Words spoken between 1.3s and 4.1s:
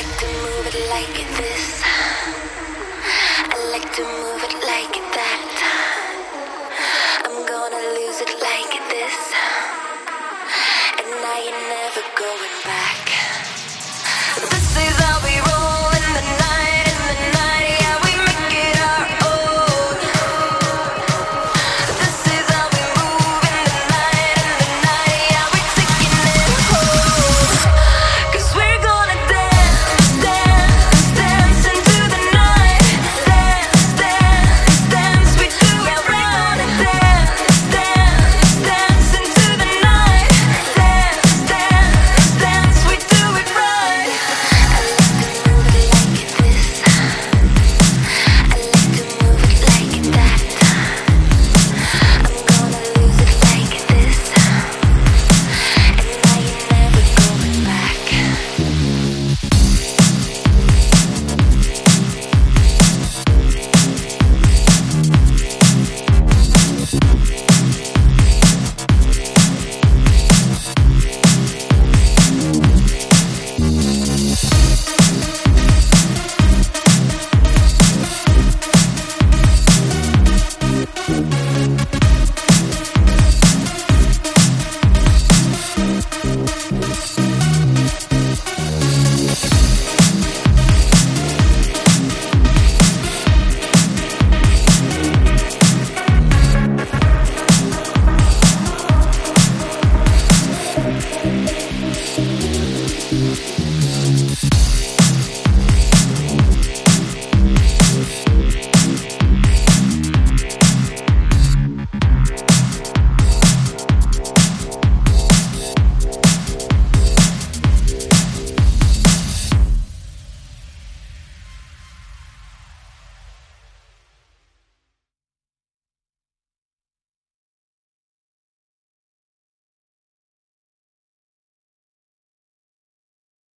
this. I like to